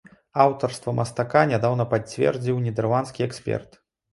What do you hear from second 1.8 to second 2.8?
пацвердзіў